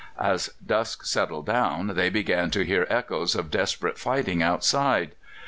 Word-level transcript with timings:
As 0.19 0.49
dusk 0.65 1.05
settled 1.05 1.45
down 1.45 1.89
they 1.93 2.09
began 2.09 2.49
to 2.49 2.65
hear 2.65 2.87
echoes 2.89 3.35
of 3.35 3.51
desperate 3.51 3.99
fighting 3.99 4.41
outside. 4.41 5.11